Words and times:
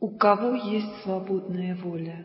У 0.00 0.10
кого 0.10 0.54
есть 0.54 1.02
свободная 1.02 1.74
воля? 1.74 2.24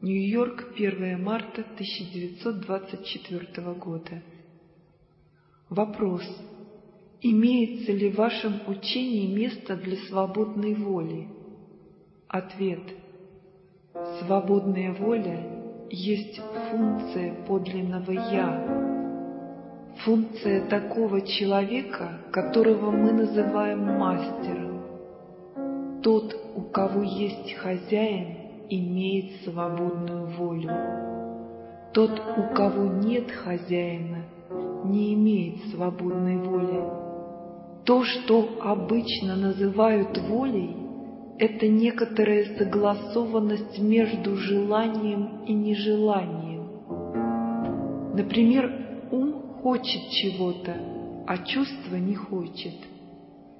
Нью-Йорк, 0.00 0.72
1 0.74 1.22
марта 1.22 1.60
1924 1.60 3.72
года. 3.74 4.20
Вопрос. 5.70 6.24
Имеется 7.22 7.92
ли 7.92 8.10
в 8.10 8.16
вашем 8.16 8.54
учении 8.66 9.32
место 9.32 9.76
для 9.76 9.96
свободной 10.08 10.74
воли? 10.74 11.28
Ответ. 12.26 12.82
Свободная 14.20 14.92
воля 14.92 15.86
есть 15.90 16.40
функция 16.70 17.34
подлинного 17.46 18.10
«Я», 18.10 18.82
функция 20.04 20.68
такого 20.68 21.20
человека, 21.22 22.18
которого 22.32 22.90
мы 22.90 23.12
называем 23.12 23.84
мастером. 23.84 24.63
Тот, 26.04 26.36
у 26.54 26.60
кого 26.60 27.02
есть 27.02 27.54
хозяин, 27.54 28.36
имеет 28.68 29.40
свободную 29.42 30.26
волю. 30.36 30.70
Тот, 31.94 32.10
у 32.10 32.54
кого 32.54 32.92
нет 33.02 33.30
хозяина, 33.30 34.26
не 34.84 35.14
имеет 35.14 35.64
свободной 35.70 36.36
воли. 36.36 36.84
То, 37.86 38.04
что 38.04 38.50
обычно 38.60 39.34
называют 39.34 40.18
волей, 40.28 40.76
это 41.38 41.68
некоторая 41.68 42.54
согласованность 42.58 43.78
между 43.78 44.36
желанием 44.36 45.46
и 45.46 45.54
нежеланием. 45.54 46.68
Например, 48.14 49.08
ум 49.10 49.54
хочет 49.62 50.10
чего-то, 50.10 50.74
а 51.26 51.38
чувство 51.38 51.96
не 51.96 52.14
хочет. 52.14 52.74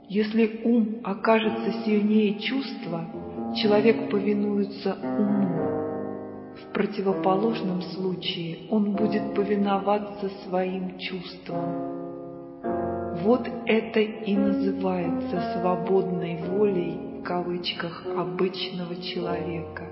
Если 0.08 0.60
ум 0.64 1.00
окажется 1.02 1.72
сильнее 1.84 2.38
чувства, 2.38 3.06
человек 3.56 4.10
повинуется 4.10 4.96
уму. 5.02 5.44
В 6.54 6.72
противоположном 6.74 7.80
случае 7.80 8.68
он 8.70 8.92
будет 8.92 9.34
повиноваться 9.34 10.28
своим 10.46 10.98
чувствам. 10.98 11.94
Вот 13.22 13.48
это 13.64 14.00
и 14.00 14.36
называется 14.36 15.58
свободной 15.58 16.36
волей 16.50 17.20
в 17.20 17.22
кавычках 17.22 18.04
обычного 18.06 18.96
человека. 18.96 19.84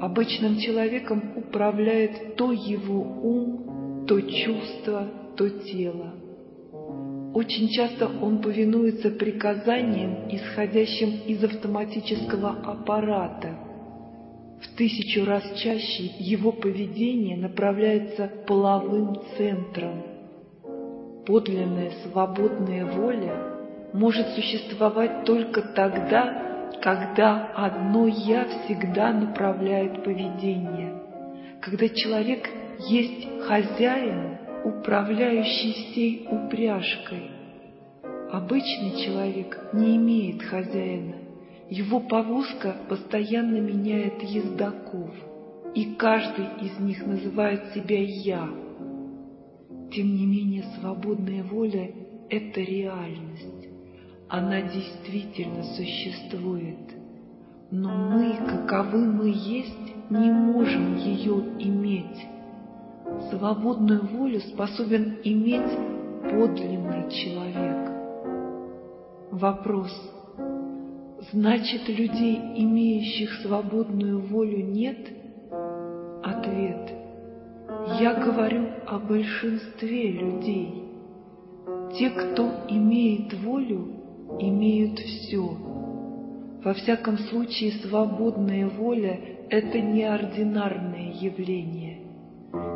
Обычным 0.00 0.58
человеком 0.58 1.34
управляет 1.36 2.36
то 2.36 2.52
его 2.52 3.02
ум, 3.02 4.06
то 4.06 4.20
чувство, 4.20 5.08
то 5.36 5.50
тело. 5.50 6.23
Очень 7.34 7.68
часто 7.70 8.06
он 8.06 8.40
повинуется 8.40 9.10
приказаниям, 9.10 10.28
исходящим 10.30 11.22
из 11.26 11.42
автоматического 11.42 12.50
аппарата. 12.64 13.58
В 14.62 14.76
тысячу 14.76 15.24
раз 15.24 15.42
чаще 15.56 16.12
его 16.20 16.52
поведение 16.52 17.36
направляется 17.36 18.30
половым 18.46 19.16
центром. 19.36 20.04
Подлинная 21.26 21.90
свободная 22.04 22.86
воля 22.86 23.34
может 23.92 24.28
существовать 24.28 25.24
только 25.24 25.60
тогда, 25.60 26.70
когда 26.80 27.46
одно 27.56 28.06
«я» 28.06 28.46
всегда 28.46 29.12
направляет 29.12 30.04
поведение, 30.04 31.02
когда 31.60 31.88
человек 31.88 32.48
есть 32.88 33.26
хозяин, 33.40 34.33
управляющий 34.64 35.72
всей 35.72 36.26
упряжкой. 36.30 37.30
Обычный 38.32 39.04
человек 39.04 39.70
не 39.74 39.96
имеет 39.96 40.42
хозяина, 40.42 41.16
его 41.70 42.00
повозка 42.00 42.74
постоянно 42.88 43.58
меняет 43.58 44.22
ездаков, 44.22 45.10
и 45.74 45.94
каждый 45.94 46.46
из 46.62 46.78
них 46.80 47.06
называет 47.06 47.72
себя 47.74 48.02
«я». 48.02 48.48
Тем 49.92 50.16
не 50.16 50.26
менее, 50.26 50.64
свободная 50.78 51.44
воля— 51.44 51.90
это 52.30 52.60
реальность. 52.60 53.68
Она 54.28 54.62
действительно 54.62 55.62
существует. 55.76 56.78
Но 57.70 57.90
мы, 57.90 58.34
каковы 58.46 59.06
мы 59.06 59.28
есть, 59.28 60.10
не 60.10 60.30
можем 60.32 60.96
ее 60.96 61.34
иметь. 61.60 62.33
Свободную 63.30 64.06
волю 64.06 64.40
способен 64.40 65.18
иметь 65.24 65.70
подлинный 66.30 67.10
человек. 67.10 67.90
Вопрос. 69.30 69.90
Значит, 71.32 71.88
людей, 71.88 72.38
имеющих 72.56 73.32
свободную 73.42 74.20
волю, 74.20 74.64
нет? 74.64 74.98
Ответ. 76.22 76.92
Я 77.98 78.14
говорю 78.14 78.66
о 78.86 78.98
большинстве 78.98 80.12
людей. 80.12 80.84
Те, 81.98 82.10
кто 82.10 82.50
имеет 82.68 83.32
волю, 83.44 83.88
имеют 84.40 84.98
все. 84.98 85.56
Во 86.64 86.72
всяком 86.74 87.18
случае, 87.18 87.72
свободная 87.82 88.68
воля— 88.68 89.20
это 89.50 89.80
неординарное 89.80 91.12
явление. 91.12 91.93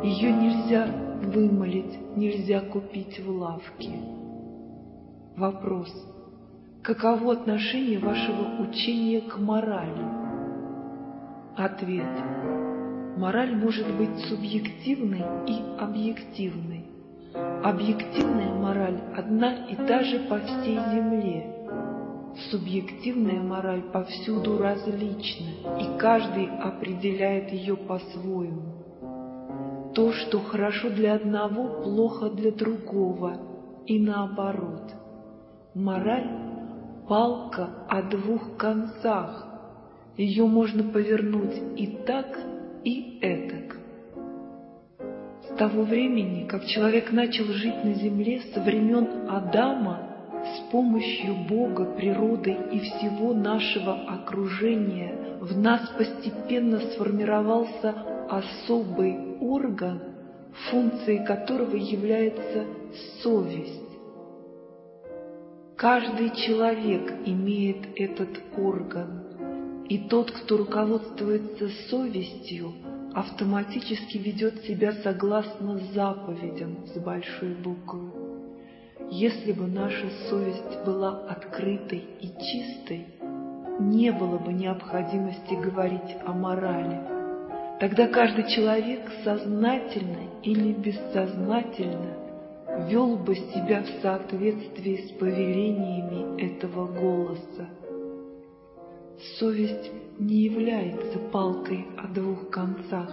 Ее 0.03 0.31
нельзя 0.31 0.87
вымолить, 1.21 2.15
нельзя 2.15 2.61
купить 2.61 3.19
в 3.19 3.29
лавке. 3.29 3.91
Вопрос. 5.35 5.89
Каково 6.81 7.33
отношение 7.33 7.99
вашего 7.99 8.61
учения 8.61 9.21
к 9.21 9.37
морали? 9.37 10.05
Ответ. 11.55 12.07
Мораль 13.17 13.55
может 13.55 13.87
быть 13.97 14.17
субъективной 14.29 15.23
и 15.47 15.61
объективной. 15.77 16.85
Объективная 17.63 18.53
мораль 18.53 18.99
одна 19.15 19.67
и 19.67 19.75
та 19.75 20.03
же 20.03 20.19
по 20.29 20.39
всей 20.39 20.79
земле. 20.93 21.55
Субъективная 22.49 23.41
мораль 23.41 23.81
повсюду 23.91 24.57
различна, 24.57 25.79
и 25.79 25.97
каждый 25.97 26.49
определяет 26.59 27.51
ее 27.51 27.75
по-своему. 27.75 28.78
То, 29.93 30.11
что 30.11 30.39
хорошо 30.39 30.89
для 30.89 31.15
одного, 31.15 31.81
плохо 31.81 32.29
для 32.29 32.51
другого, 32.51 33.37
и 33.85 33.99
наоборот. 33.99 34.93
Мораль— 35.73 36.29
палка 37.07 37.69
о 37.87 38.03
двух 38.03 38.55
концах. 38.57 39.47
Ее 40.15 40.45
можно 40.45 40.83
повернуть 40.83 41.55
и 41.75 41.87
так, 42.05 42.39
и 42.83 43.19
этак. 43.19 43.77
С 45.49 45.57
того 45.57 45.83
времени, 45.83 46.45
как 46.47 46.65
человек 46.65 47.11
начал 47.11 47.45
жить 47.45 47.83
на 47.83 47.93
земле 47.93 48.41
со 48.53 48.61
времен 48.61 49.27
Адама, 49.27 50.09
с 50.55 50.71
помощью 50.71 51.35
Бога, 51.49 51.85
природы 51.85 52.55
и 52.71 52.79
всего 52.79 53.33
нашего 53.33 53.93
окружения 54.07 55.37
в 55.41 55.57
нас 55.57 55.89
постепенно 55.97 56.79
сформировался 56.79 58.18
особый 58.29 59.37
орган, 59.41 60.01
функцией 60.69 61.25
которого 61.25 61.75
является 61.75 62.65
совесть. 63.21 63.89
Каждый 65.75 66.31
человек 66.31 67.13
имеет 67.25 67.87
этот 67.95 68.29
орган, 68.57 69.85
и 69.87 69.97
тот, 70.09 70.29
кто 70.31 70.57
руководствуется 70.57 71.69
совестью, 71.89 72.73
автоматически 73.13 74.17
ведет 74.17 74.63
себя 74.65 74.91
согласно 75.03 75.79
заповедям 75.93 76.85
с 76.87 76.99
большой 76.99 77.55
буквы. 77.55 78.11
Если 79.09 79.53
бы 79.53 79.65
наша 79.65 80.07
совесть 80.29 80.83
была 80.85 81.25
открытой 81.27 82.03
и 82.19 82.27
чистой, 82.27 83.07
не 83.79 84.11
было 84.11 84.37
бы 84.37 84.53
необходимости 84.53 85.53
говорить 85.55 86.17
о 86.25 86.33
морали. 86.33 87.18
Тогда 87.79 88.07
каждый 88.07 88.49
человек 88.49 89.09
сознательно 89.23 90.41
или 90.43 90.73
бессознательно 90.73 92.29
вел 92.89 93.15
бы 93.15 93.35
себя 93.35 93.83
в 93.83 94.01
соответствии 94.01 95.07
с 95.07 95.11
повелениями 95.17 96.41
этого 96.41 96.87
голоса. 96.87 97.69
Совесть 99.37 99.91
не 100.19 100.43
является 100.43 101.19
палкой 101.31 101.85
о 101.97 102.07
двух 102.07 102.49
концах. 102.49 103.11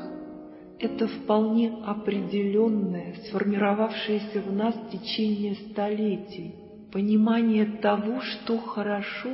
Это 0.78 1.06
вполне 1.06 1.72
определенное, 1.84 3.14
сформировавшееся 3.28 4.42
в 4.42 4.52
нас 4.52 4.74
течение 4.90 5.54
столетий, 5.70 6.54
понимание 6.92 7.66
того, 7.80 8.20
что 8.20 8.58
хорошо 8.58 9.30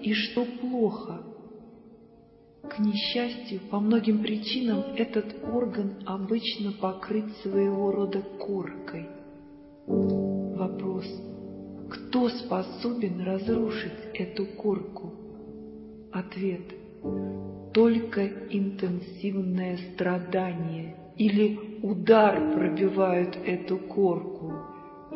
и 0.00 0.14
что 0.14 0.44
плохо. 0.60 1.29
К 2.68 2.78
несчастью, 2.78 3.60
по 3.70 3.80
многим 3.80 4.22
причинам 4.22 4.84
этот 4.96 5.34
орган 5.50 5.94
обычно 6.04 6.72
покрыт 6.72 7.24
своего 7.42 7.90
рода 7.90 8.20
коркой. 8.38 9.08
Вопрос, 9.86 11.06
кто 11.88 12.28
способен 12.28 13.22
разрушить 13.22 13.92
эту 14.14 14.44
корку? 14.46 15.14
Ответ. 16.12 16.60
Только 17.72 18.26
интенсивное 18.50 19.78
страдание 19.94 20.96
или 21.16 21.58
удар 21.82 22.52
пробивают 22.52 23.36
эту 23.44 23.78
корку, 23.78 24.52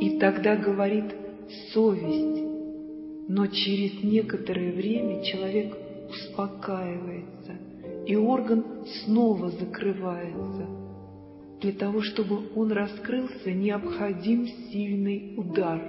и 0.00 0.18
тогда 0.18 0.56
говорит 0.56 1.14
совесть. 1.72 2.42
Но 3.28 3.46
через 3.46 4.02
некоторое 4.02 4.72
время 4.72 5.22
человек 5.24 5.76
успокаивается, 6.08 7.52
и 8.06 8.16
орган 8.16 8.64
снова 9.04 9.50
закрывается. 9.50 10.66
Для 11.60 11.72
того, 11.72 12.02
чтобы 12.02 12.40
он 12.54 12.72
раскрылся, 12.72 13.52
необходим 13.52 14.46
сильный 14.70 15.34
удар. 15.36 15.80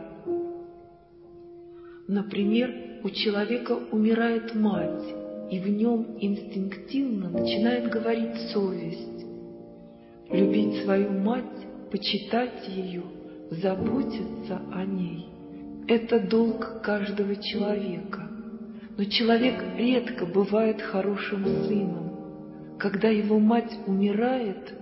Например, 2.08 2.74
у 3.04 3.10
человека 3.10 3.78
умирает 3.92 4.56
мать, 4.56 5.04
и 5.52 5.60
в 5.60 5.68
нем 5.68 6.18
инстинктивно 6.20 7.30
начинает 7.30 7.90
говорить 7.90 8.38
совесть. 8.52 9.26
Любить 10.30 10.84
свою 10.84 11.12
мать, 11.12 11.90
почитать 11.92 12.68
ее, 12.70 13.04
заботиться 13.52 14.62
о 14.72 14.86
ней– 14.86 15.30
это 15.88 16.20
долг 16.20 16.82
каждого 16.82 17.36
человека. 17.36 18.28
Но 18.98 19.04
человек 19.06 19.62
редко 19.78 20.26
бывает 20.26 20.82
хорошим 20.82 21.46
сыном. 21.68 22.78
Когда 22.80 23.10
его 23.10 23.40
мать 23.40 23.72
умирает, 23.88 24.74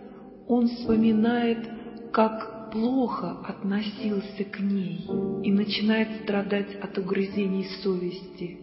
он 0.48 0.68
вспоминает, 0.68 1.68
как 2.12 2.72
плохо 2.72 3.38
относился 3.48 4.44
к 4.44 4.60
ней 4.60 5.06
и 5.44 5.52
начинает 5.52 6.24
страдать 6.24 6.76
от 6.82 6.98
угрызений 6.98 7.66
совести. 7.84 8.58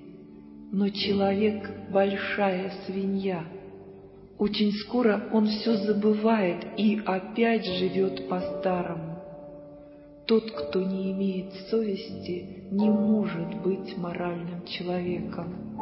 Но 0.72 0.88
человек— 0.88 1.68
большая 1.92 2.72
свинья. 2.86 3.44
Очень 4.38 4.72
скоро 4.72 5.28
он 5.32 5.46
все 5.46 5.74
забывает 5.76 6.64
и 6.76 7.00
опять 7.04 7.66
живет 7.66 8.28
по-старому. 8.28 9.09
Тот, 10.30 10.48
кто 10.52 10.80
не 10.80 11.10
имеет 11.10 11.52
совести, 11.70 12.62
не 12.70 12.88
может 12.88 13.62
быть 13.64 13.98
моральным 13.98 14.64
человеком. 14.64 15.76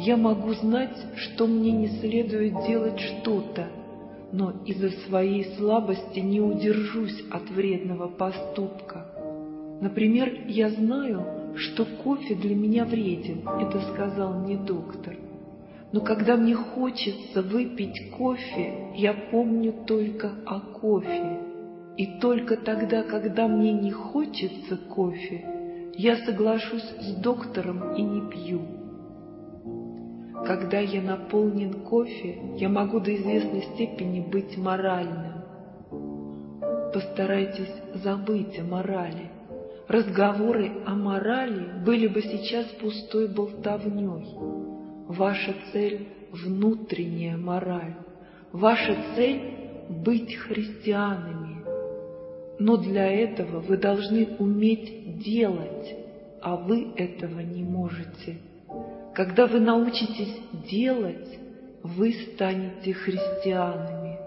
Я 0.00 0.18
могу 0.18 0.52
знать, 0.52 0.94
что 1.16 1.46
мне 1.46 1.72
не 1.72 1.88
следует 1.98 2.66
делать 2.66 3.00
что-то, 3.00 3.68
но 4.30 4.52
из-за 4.66 4.90
своей 5.06 5.56
слабости 5.56 6.18
не 6.18 6.38
удержусь 6.38 7.24
от 7.30 7.48
вредного 7.48 8.08
поступка. 8.08 9.06
Например, 9.80 10.38
я 10.48 10.68
знаю, 10.68 11.54
что 11.56 11.86
кофе 11.86 12.34
для 12.34 12.54
меня 12.54 12.84
вреден, 12.84 13.48
это 13.58 13.80
сказал 13.94 14.34
мне 14.34 14.58
доктор. 14.58 15.16
Но 15.92 16.02
когда 16.02 16.36
мне 16.36 16.54
хочется 16.54 17.40
выпить 17.40 18.10
кофе, 18.18 18.92
я 18.96 19.14
помню 19.30 19.72
только 19.86 20.30
о 20.44 20.60
кофе. 20.60 21.47
И 21.98 22.20
только 22.20 22.56
тогда, 22.56 23.02
когда 23.02 23.48
мне 23.48 23.72
не 23.72 23.90
хочется 23.90 24.76
кофе, 24.76 25.90
я 25.94 26.16
соглашусь 26.24 26.94
с 27.00 27.16
доктором 27.16 27.96
и 27.96 28.02
не 28.02 28.20
пью. 28.30 28.60
Когда 30.46 30.78
я 30.78 31.02
наполнен 31.02 31.82
кофе, 31.82 32.38
я 32.56 32.68
могу 32.68 33.00
до 33.00 33.16
известной 33.16 33.62
степени 33.74 34.20
быть 34.20 34.56
моральным. 34.56 35.42
Постарайтесь 36.94 37.74
забыть 37.94 38.56
о 38.60 38.62
морали. 38.62 39.32
Разговоры 39.88 40.70
о 40.86 40.94
морали 40.94 41.82
были 41.84 42.06
бы 42.06 42.22
сейчас 42.22 42.66
пустой 42.80 43.26
болтовней. 43.26 44.36
Ваша 45.08 45.52
цель— 45.72 46.06
внутренняя 46.30 47.36
мораль. 47.36 47.96
Ваша 48.52 48.96
цель— 49.16 49.40
быть 49.88 50.36
христианами. 50.36 51.57
Но 52.58 52.76
для 52.76 53.06
этого 53.06 53.60
вы 53.60 53.76
должны 53.76 54.36
уметь 54.38 55.18
делать, 55.18 55.94
а 56.42 56.56
вы 56.56 56.92
этого 56.96 57.40
не 57.40 57.62
можете. 57.62 58.38
Когда 59.14 59.46
вы 59.46 59.60
научитесь 59.60 60.36
делать, 60.68 61.38
вы 61.82 62.12
станете 62.12 62.92
христианами. 62.92 64.18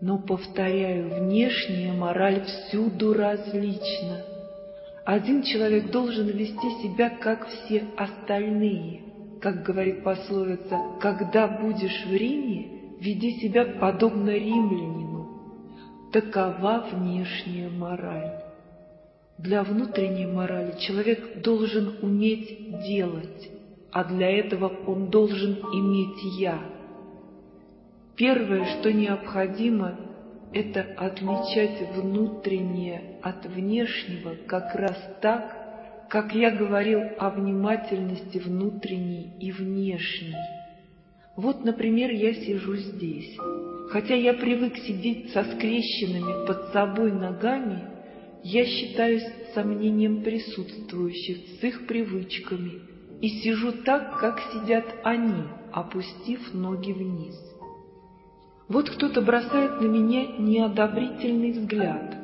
Но, 0.00 0.18
повторяю, 0.18 1.20
внешняя 1.20 1.92
мораль 1.92 2.44
всюду 2.44 3.12
различна. 3.12 4.24
Один 5.04 5.42
человек 5.42 5.90
должен 5.90 6.28
вести 6.28 6.82
себя, 6.82 7.10
как 7.10 7.46
все 7.48 7.84
остальные. 7.96 9.02
Как 9.40 9.62
говорит 9.62 10.02
пословица, 10.04 10.78
«Когда 11.00 11.48
будешь 11.48 12.06
в 12.06 12.12
Риме, 12.12 12.96
веди 13.00 13.40
себя 13.40 13.64
подобно 13.64 14.30
римлянину». 14.30 15.09
Такова 16.12 16.88
внешняя 16.90 17.68
мораль. 17.68 18.42
Для 19.38 19.62
внутренней 19.62 20.26
морали 20.26 20.74
человек 20.80 21.40
должен 21.40 21.98
уметь 22.02 22.82
делать, 22.82 23.48
а 23.92 24.02
для 24.02 24.28
этого 24.28 24.72
он 24.88 25.08
должен 25.08 25.52
иметь 25.72 26.22
«я». 26.36 26.58
Первое, 28.16 28.64
что 28.64 28.92
необходимо, 28.92 29.94
это 30.52 30.84
отличать 30.96 31.94
внутреннее 31.94 33.20
от 33.22 33.46
внешнего 33.46 34.34
как 34.46 34.74
раз 34.74 34.98
так, 35.22 35.56
как 36.08 36.34
я 36.34 36.50
говорил 36.50 37.02
о 37.18 37.30
внимательности 37.30 38.38
внутренней 38.38 39.32
и 39.38 39.52
внешней. 39.52 40.34
Вот, 41.40 41.64
например, 41.64 42.10
я 42.10 42.34
сижу 42.34 42.76
здесь. 42.76 43.34
Хотя 43.88 44.14
я 44.14 44.34
привык 44.34 44.76
сидеть 44.76 45.32
со 45.32 45.42
скрещенными 45.42 46.46
под 46.46 46.70
собой 46.74 47.12
ногами, 47.12 47.82
я 48.44 48.66
считаюсь 48.66 49.24
сомнением 49.54 50.22
присутствующих 50.22 51.38
с 51.58 51.64
их 51.64 51.86
привычками 51.86 52.82
и 53.22 53.28
сижу 53.40 53.72
так, 53.72 54.20
как 54.20 54.38
сидят 54.52 54.84
они, 55.02 55.44
опустив 55.72 56.52
ноги 56.52 56.92
вниз. 56.92 57.36
Вот 58.68 58.90
кто-то 58.90 59.22
бросает 59.22 59.80
на 59.80 59.86
меня 59.86 60.26
неодобрительный 60.38 61.52
взгляд. 61.52 62.16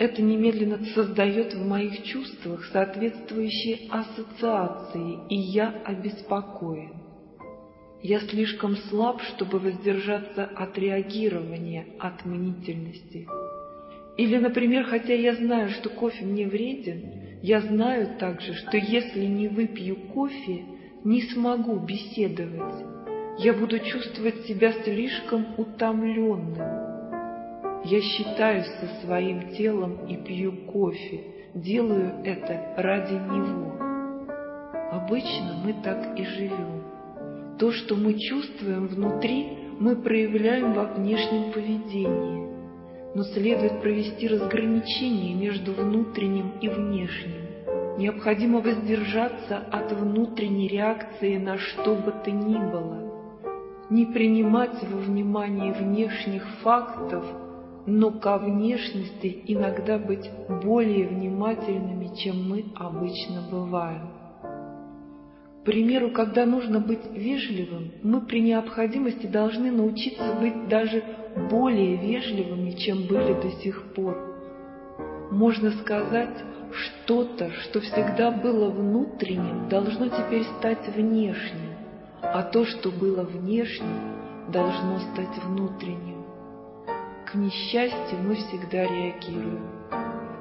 Это 0.00 0.20
немедленно 0.20 0.84
создает 0.96 1.54
в 1.54 1.64
моих 1.64 2.02
чувствах 2.02 2.64
соответствующие 2.72 3.88
ассоциации, 3.88 5.28
и 5.28 5.36
я 5.36 5.80
обеспокоен. 5.84 7.01
Я 8.02 8.18
слишком 8.18 8.76
слаб, 8.88 9.22
чтобы 9.22 9.60
воздержаться 9.60 10.44
от 10.44 10.76
реагирования, 10.76 11.86
от 12.00 12.24
мнительности. 12.24 13.28
Или, 14.16 14.38
например, 14.38 14.84
хотя 14.84 15.14
я 15.14 15.34
знаю, 15.34 15.70
что 15.70 15.88
кофе 15.88 16.24
мне 16.24 16.48
вреден, 16.48 17.38
я 17.42 17.60
знаю 17.60 18.18
также, 18.18 18.54
что 18.54 18.76
если 18.76 19.24
не 19.24 19.46
выпью 19.46 19.96
кофе, 20.12 20.64
не 21.04 21.22
смогу 21.22 21.76
беседовать. 21.78 22.84
Я 23.38 23.52
буду 23.52 23.78
чувствовать 23.78 24.46
себя 24.46 24.72
слишком 24.84 25.46
утомленным. 25.56 26.56
Я 27.84 28.00
считаюсь 28.00 28.66
со 28.80 29.06
своим 29.06 29.54
телом 29.54 30.06
и 30.06 30.16
пью 30.16 30.52
кофе, 30.66 31.20
делаю 31.54 32.20
это 32.24 32.74
ради 32.76 33.14
него. 33.14 33.76
Обычно 34.90 35.62
мы 35.64 35.72
так 35.82 36.18
и 36.18 36.24
живем. 36.24 36.81
То, 37.62 37.70
что 37.70 37.94
мы 37.94 38.18
чувствуем 38.18 38.88
внутри, 38.88 39.56
мы 39.78 39.94
проявляем 39.94 40.72
во 40.72 40.82
внешнем 40.82 41.52
поведении. 41.52 42.48
Но 43.14 43.22
следует 43.22 43.80
провести 43.80 44.26
разграничение 44.26 45.36
между 45.36 45.72
внутренним 45.72 46.54
и 46.60 46.68
внешним. 46.68 47.98
Необходимо 47.98 48.58
воздержаться 48.58 49.58
от 49.58 49.92
внутренней 49.92 50.66
реакции 50.66 51.36
на 51.36 51.56
что 51.56 51.94
бы 51.94 52.12
то 52.24 52.32
ни 52.32 52.58
было. 52.58 52.98
Не 53.90 54.06
принимать 54.06 54.82
во 54.82 54.98
внимание 54.98 55.72
внешних 55.72 56.44
фактов, 56.64 57.24
но 57.86 58.10
ко 58.10 58.38
внешности 58.38 59.40
иногда 59.46 59.98
быть 59.98 60.28
более 60.64 61.06
внимательными, 61.06 62.10
чем 62.16 62.42
мы 62.48 62.64
обычно 62.74 63.40
бываем. 63.48 64.11
Примеру, 65.64 66.10
когда 66.10 66.44
нужно 66.44 66.80
быть 66.80 67.04
вежливым, 67.12 67.92
мы 68.02 68.20
при 68.22 68.40
необходимости 68.40 69.26
должны 69.26 69.70
научиться 69.70 70.34
быть 70.40 70.68
даже 70.68 71.04
более 71.50 71.96
вежливыми, 71.96 72.72
чем 72.72 73.06
были 73.06 73.32
до 73.34 73.50
сих 73.62 73.94
пор. 73.94 74.16
Можно 75.30 75.70
сказать, 75.70 76.36
что-то, 76.72 77.50
что 77.50 77.80
всегда 77.80 78.32
было 78.32 78.70
внутренним, 78.70 79.68
должно 79.68 80.08
теперь 80.08 80.44
стать 80.58 80.88
внешним, 80.96 81.76
а 82.22 82.42
то, 82.42 82.64
что 82.64 82.90
было 82.90 83.22
внешним, 83.22 84.50
должно 84.50 84.98
стать 85.12 85.44
внутренним. 85.44 86.24
К 87.30 87.36
несчастью 87.36 88.18
мы 88.26 88.34
всегда 88.34 88.82
реагируем. 88.82 89.68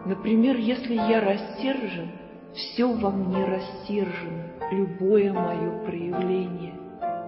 Например, 0.05 0.57
если 0.57 0.95
я 0.95 1.21
рассержен, 1.21 2.09
все 2.53 2.91
во 2.91 3.11
мне 3.11 3.45
рассержено, 3.45 4.43
любое 4.71 5.33
мое 5.33 5.85
проявление. 5.85 6.73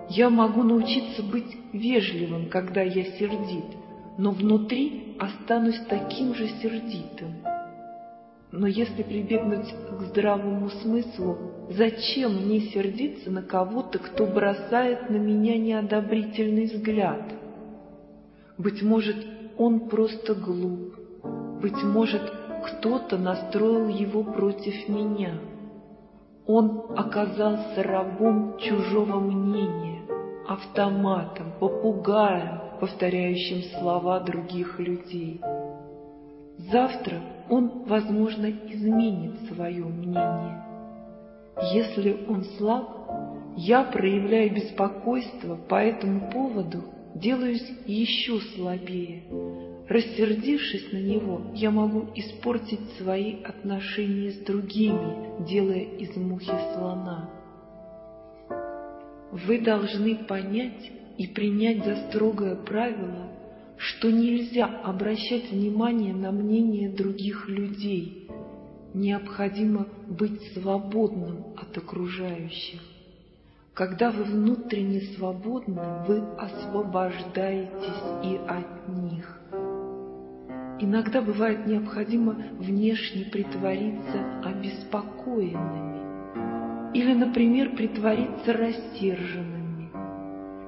Я 0.09 0.29
могу 0.29 0.63
научиться 0.63 1.23
быть 1.23 1.57
вежливым, 1.71 2.49
когда 2.49 2.81
я 2.81 3.03
сердит, 3.17 3.65
но 4.17 4.31
внутри 4.31 5.15
останусь 5.19 5.79
таким 5.87 6.35
же 6.35 6.47
сердитым. 6.61 7.35
Но 8.51 8.67
если 8.67 9.01
прибегнуть 9.01 9.73
к 9.97 10.01
здравому 10.09 10.69
смыслу, 10.69 11.37
зачем 11.69 12.45
мне 12.45 12.59
сердиться 12.61 13.31
на 13.31 13.41
кого-то, 13.41 13.97
кто 13.97 14.27
бросает 14.27 15.09
на 15.09 15.15
меня 15.15 15.57
неодобрительный 15.57 16.65
взгляд? 16.65 17.33
Быть 18.57 18.83
может, 18.83 19.15
он 19.57 19.89
просто 19.89 20.35
глуп, 20.35 20.93
быть 21.61 21.81
может, 21.81 22.21
кто-то 22.63 23.17
настроил 23.17 23.87
его 23.87 24.23
против 24.23 24.87
меня. 24.89 25.39
Он 26.45 26.85
оказался 26.97 27.83
рабом 27.83 28.57
чужого 28.57 29.19
мнения, 29.19 30.01
автоматом, 30.47 31.53
попугаем, 31.59 32.59
повторяющим 32.79 33.79
слова 33.79 34.19
других 34.19 34.79
людей. 34.79 35.39
Завтра 36.71 37.21
он, 37.49 37.83
возможно, 37.85 38.49
изменит 38.67 39.47
свое 39.47 39.85
мнение. 39.85 40.63
Если 41.73 42.25
он 42.27 42.43
слаб, 42.57 42.89
я, 43.55 43.83
проявляя 43.83 44.49
беспокойство 44.49 45.55
по 45.55 45.75
этому 45.75 46.31
поводу, 46.31 46.83
делаюсь 47.15 47.69
еще 47.85 48.39
слабее. 48.55 49.23
Рассердившись 49.87 50.91
на 50.91 50.97
него, 50.97 51.41
я 51.53 51.71
могу 51.71 52.07
испортить 52.15 52.93
свои 52.97 53.43
отношения 53.43 54.31
с 54.31 54.37
другими, 54.37 55.45
делая 55.45 55.83
из 55.97 56.15
мухи 56.15 56.53
слона. 56.73 57.29
Вы 59.31 59.59
должны 59.59 60.15
понять 60.15 60.91
и 61.17 61.27
принять 61.27 61.83
за 61.83 62.07
строгое 62.07 62.55
правило– 62.55 63.29
что 63.77 64.11
нельзя 64.11 64.65
обращать 64.65 65.51
внимание 65.51 66.13
на 66.13 66.31
мнение 66.31 66.89
других 66.89 67.49
людей. 67.49 68.29
Необходимо 68.93 69.87
быть 70.07 70.39
свободным 70.53 71.47
от 71.57 71.77
окружающих. 71.77 72.81
Когда 73.73 74.11
вы 74.11 74.23
внутренне 74.23 75.01
свободны, 75.17 75.81
вы 76.07 76.19
освобождаетесь 76.37 78.23
и 78.23 78.37
от 78.47 78.87
них. 78.87 79.41
Иногда 80.83 81.21
бывает 81.21 81.65
необходимо 81.65 82.35
внешне 82.59 83.23
притвориться 83.31 84.41
обеспокоенными 84.43 86.93
или, 86.93 87.13
например, 87.13 87.73
притвориться 87.73 88.51
рассерженными. 88.51 89.89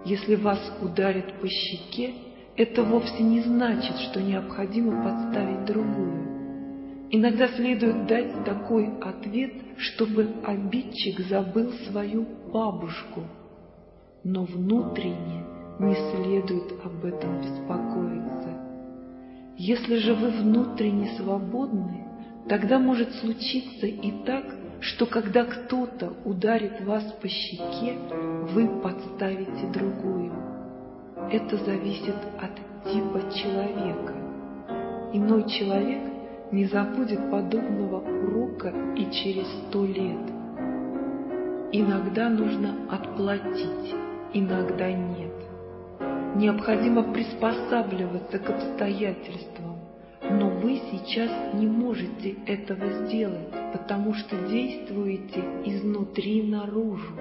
Если 0.05 0.35
вас 0.35 0.59
ударят 0.81 1.33
по 1.41 1.49
щеке, 1.49 2.13
это 2.55 2.83
вовсе 2.83 3.23
не 3.23 3.41
значит, 3.41 3.97
что 4.09 4.21
необходимо 4.21 5.03
подставить 5.03 5.65
другую. 5.65 7.09
Иногда 7.11 7.49
следует 7.49 8.07
дать 8.07 8.45
такой 8.45 8.97
ответ, 9.01 9.51
чтобы 9.75 10.29
обидчик 10.45 11.19
забыл 11.27 11.73
свою 11.89 12.25
бабушку. 12.53 13.23
Но 14.23 14.45
внутренне 14.45 15.43
не 15.79 15.93
следует 15.93 16.71
об 16.85 17.03
этом 17.03 17.41
беспокоиться. 17.41 18.34
Если 19.57 19.97
же 19.97 20.13
вы 20.13 20.31
внутренне 20.31 21.15
свободны, 21.17 22.05
тогда 22.49 22.77
может 22.77 23.13
случиться 23.15 23.85
и 23.85 24.11
так, 24.25 24.43
что 24.81 25.05
когда 25.05 25.45
кто-то 25.45 26.13
ударит 26.25 26.85
вас 26.85 27.03
по 27.21 27.27
щеке, 27.27 27.97
вы 28.53 28.67
подставите 28.81 29.67
другую. 29.73 30.33
Это 31.31 31.57
зависит 31.57 32.15
от 32.41 32.55
типа 32.91 33.21
человека. 33.33 34.13
Иной 35.13 35.49
человек 35.49 36.03
не 36.51 36.65
забудет 36.65 37.31
подобного 37.31 38.01
урока 38.01 38.73
и 38.95 39.09
через 39.11 39.47
сто 39.67 39.85
лет. 39.85 40.19
Иногда 41.71 42.29
нужно 42.29 42.75
отплатить, 42.89 43.95
иногда 44.33 44.91
нет. 44.91 45.34
Необходимо 46.35 47.13
приспосабливаться 47.13 48.39
к 48.39 48.49
обстоятельствам, 48.49 49.77
но 50.21 50.49
вы 50.49 50.81
сейчас 50.91 51.31
не 51.53 51.65
можете 51.65 52.35
этого 52.45 53.05
сделать, 53.05 53.47
потому 53.71 54.13
что 54.15 54.35
действуете 54.49 55.39
изнутри 55.63 56.43
наружу. 56.43 57.13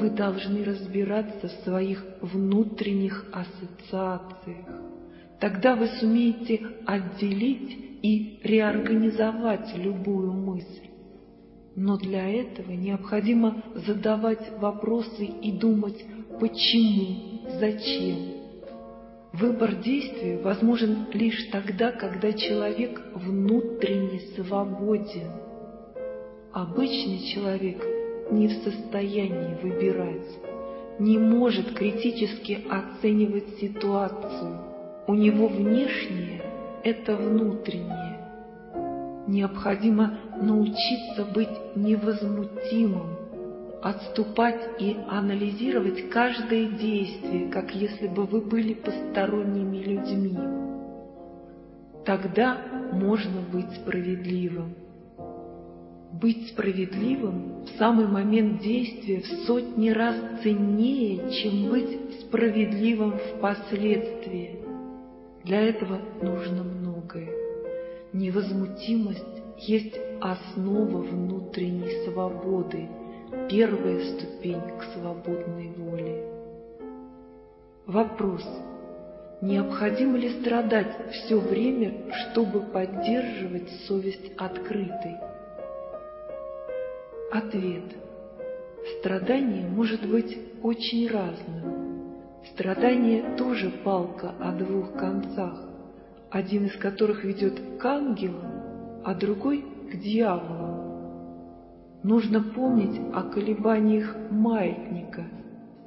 Вы 0.00 0.08
должны 0.08 0.64
разбираться 0.64 1.48
в 1.48 1.64
своих 1.64 2.02
внутренних 2.22 3.26
ассоциациях. 3.30 4.66
Тогда 5.38 5.76
вы 5.76 5.88
сумеете 6.00 6.66
отделить 6.86 8.00
и 8.02 8.40
реорганизовать 8.42 9.76
любую 9.76 10.32
мысль. 10.32 10.88
Но 11.74 11.98
для 11.98 12.26
этого 12.26 12.72
необходимо 12.72 13.62
задавать 13.74 14.58
вопросы 14.58 15.26
и 15.26 15.52
думать 15.52 16.02
«почему?», 16.40 17.35
«зачем?». 17.58 18.36
Выбор 19.32 19.74
действия 19.74 20.38
возможен 20.38 21.06
лишь 21.12 21.50
тогда, 21.52 21.92
когда 21.92 22.32
человек 22.32 23.02
внутренне 23.14 24.20
свободен. 24.34 25.30
Обычный 26.52 27.18
человек 27.34 27.84
не 28.30 28.48
в 28.48 28.52
состоянии 28.62 29.60
выбирать, 29.62 30.38
не 30.98 31.18
может 31.18 31.74
критически 31.74 32.64
оценивать 32.70 33.58
ситуацию. 33.60 34.58
У 35.06 35.14
него 35.14 35.48
внешнее– 35.48 36.42
это 36.82 37.14
внутреннее. 37.16 38.18
Необходимо 39.26 40.18
научиться 40.40 41.26
быть 41.34 41.76
невозмутимым, 41.76 43.16
отступать 43.82 44.80
и 44.80 44.96
анализировать 45.08 46.08
каждое 46.10 46.66
действие, 46.66 47.48
как 47.48 47.74
если 47.74 48.08
бы 48.08 48.24
вы 48.24 48.40
были 48.40 48.74
посторонними 48.74 49.78
людьми. 49.78 50.38
Тогда 52.04 52.58
можно 52.92 53.40
быть 53.52 53.70
справедливым. 53.82 54.74
Быть 56.12 56.48
справедливым 56.48 57.64
в 57.64 57.78
самый 57.78 58.06
момент 58.06 58.60
действия 58.60 59.20
в 59.20 59.26
сотни 59.46 59.90
раз 59.90 60.16
ценнее, 60.42 61.30
чем 61.30 61.70
быть 61.70 62.20
справедливым 62.20 63.14
впоследствии. 63.18 64.60
Для 65.44 65.60
этого 65.60 66.00
нужно 66.22 66.62
многое. 66.62 67.28
Невозмутимость 68.12 69.42
есть 69.58 69.94
основа 70.20 70.98
внутренней 71.02 72.04
свободы, 72.04 72.88
первая 73.48 74.00
ступень 74.14 74.60
к 74.78 74.84
свободной 74.94 75.72
воле. 75.76 76.24
Вопрос. 77.86 78.44
Необходимо 79.42 80.16
ли 80.16 80.40
страдать 80.40 80.96
все 81.10 81.38
время, 81.38 82.12
чтобы 82.12 82.60
поддерживать 82.60 83.68
совесть 83.86 84.32
открытой? 84.36 85.16
Ответ. 87.30 87.84
Страдание 88.98 89.68
может 89.68 90.08
быть 90.08 90.38
очень 90.62 91.08
разным. 91.08 92.22
Страдание 92.52 93.36
тоже 93.36 93.70
палка 93.84 94.34
о 94.40 94.52
двух 94.52 94.92
концах, 94.94 95.60
один 96.30 96.66
из 96.66 96.76
которых 96.76 97.24
ведет 97.24 97.78
к 97.78 97.84
ангелам, 97.84 99.02
а 99.04 99.14
другой 99.14 99.64
к 99.90 99.96
дьяволу. 99.96 100.65
Нужно 102.02 102.40
помнить 102.40 103.00
о 103.14 103.22
колебаниях 103.22 104.16
маятника, 104.30 105.24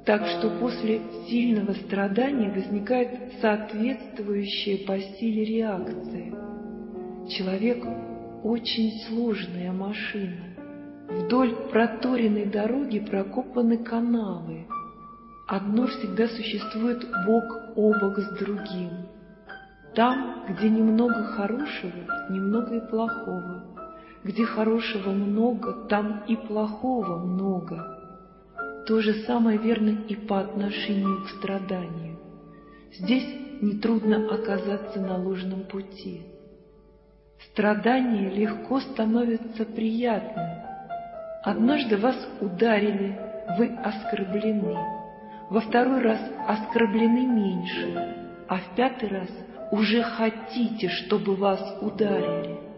так 0.04 0.26
что 0.26 0.50
после 0.60 1.00
сильного 1.28 1.72
страдания 1.72 2.50
возникает 2.50 3.34
соответствующая 3.40 4.86
по 4.86 4.98
силе 4.98 5.44
реакция. 5.44 6.34
Человек– 7.28 7.84
очень 8.42 8.90
сложная 9.06 9.72
машина. 9.72 10.50
Вдоль 11.08 11.54
проторенной 11.70 12.46
дороги 12.46 13.00
прокопаны 13.00 13.78
канавы. 13.78 14.66
Одно 15.48 15.86
всегда 15.86 16.28
существует 16.28 17.04
бок 17.26 17.44
о 17.76 17.92
бок 18.00 18.18
с 18.18 18.38
другим. 18.38 18.90
Там, 19.94 20.44
где 20.48 20.70
немного 20.70 21.24
хорошего, 21.24 22.30
немного 22.30 22.76
и 22.76 22.88
плохого. 22.88 23.69
Где 24.22 24.44
хорошего 24.44 25.10
много, 25.10 25.72
там 25.88 26.24
и 26.28 26.36
плохого 26.36 27.18
много. 27.18 27.96
То 28.86 29.00
же 29.00 29.14
самое 29.24 29.56
верно 29.58 29.90
и 30.08 30.14
по 30.14 30.40
отношению 30.40 31.24
к 31.24 31.30
страданию. 31.38 32.18
Здесь 32.92 33.26
нетрудно 33.62 34.34
оказаться 34.34 35.00
на 35.00 35.16
ложном 35.16 35.64
пути. 35.64 36.22
Страдание 37.50 38.30
легко 38.30 38.80
становится 38.80 39.64
приятным. 39.64 40.48
Однажды 41.42 41.96
вас 41.96 42.16
ударили, 42.40 43.18
вы 43.56 43.68
оскорблены. 43.82 44.76
Во 45.48 45.60
второй 45.60 46.02
раз 46.02 46.20
оскорблены 46.46 47.26
меньше, 47.26 48.16
а 48.48 48.58
в 48.58 48.74
пятый 48.76 49.08
раз 49.08 49.28
уже 49.72 50.02
хотите, 50.02 50.88
чтобы 50.88 51.36
вас 51.36 51.78
ударили. 51.80 52.69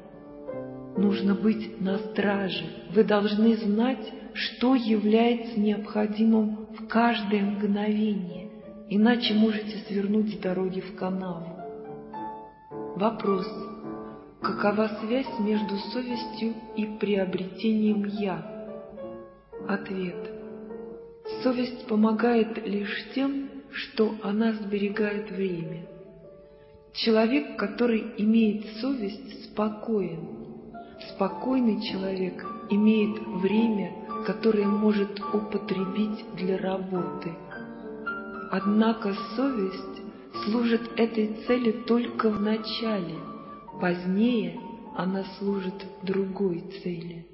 Нужно 0.96 1.34
быть 1.34 1.80
на 1.80 1.98
страже. 1.98 2.64
Вы 2.94 3.04
должны 3.04 3.56
знать, 3.56 4.12
что 4.34 4.74
является 4.74 5.58
необходимым 5.58 6.66
в 6.78 6.86
каждое 6.86 7.42
мгновение, 7.42 8.50
иначе 8.88 9.34
можете 9.34 9.78
свернуть 9.88 10.34
с 10.34 10.38
дороги 10.38 10.80
в 10.80 10.94
канаву. 10.96 11.56
Вопрос. 12.96 13.46
Какова 14.40 14.90
связь 15.00 15.38
между 15.38 15.76
совестью 15.92 16.54
и 16.76 16.84
приобретением 16.98 18.04
«я»? 18.06 18.44
Ответ. 19.68 20.30
Совесть 21.42 21.86
помогает 21.86 22.66
лишь 22.66 23.06
тем, 23.14 23.48
что 23.70 24.14
она 24.22 24.52
сберегает 24.52 25.30
время. 25.30 25.86
Человек, 26.92 27.56
который 27.56 28.04
имеет 28.18 28.66
совесть, 28.80 29.44
спокоен. 29.46 30.41
Спокойный 31.10 31.80
человек 31.82 32.44
имеет 32.70 33.18
время, 33.42 33.92
которое 34.26 34.66
может 34.66 35.20
употребить 35.20 36.24
для 36.36 36.58
работы. 36.58 37.32
Однако 38.50 39.14
совесть 39.34 40.02
служит 40.44 40.82
этой 40.96 41.34
цели 41.46 41.72
только 41.72 42.30
в 42.30 42.40
начале, 42.40 43.16
позднее 43.80 44.60
она 44.96 45.24
служит 45.38 45.86
другой 46.02 46.62
цели. 46.82 47.26